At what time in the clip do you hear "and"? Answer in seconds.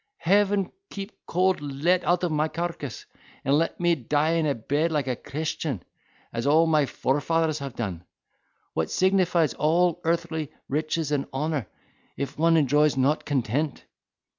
3.45-3.55, 11.11-11.27